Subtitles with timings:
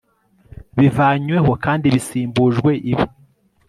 [0.77, 3.05] bivanyweho kandi bisimbujwe ibi